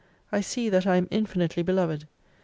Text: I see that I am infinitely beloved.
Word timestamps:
I 0.31 0.41
see 0.41 0.67
that 0.67 0.87
I 0.87 0.95
am 0.95 1.07
infinitely 1.11 1.61
beloved. 1.61 2.07